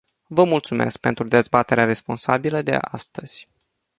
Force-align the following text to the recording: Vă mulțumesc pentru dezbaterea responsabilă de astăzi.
Vă 0.27 0.43
mulțumesc 0.43 0.97
pentru 0.99 1.27
dezbaterea 1.27 1.83
responsabilă 1.85 2.61
de 2.61 2.77
astăzi. 2.81 3.49